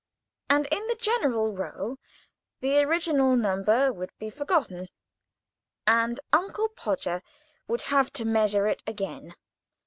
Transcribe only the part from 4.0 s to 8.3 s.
be forgotten, and Uncle Podger would have to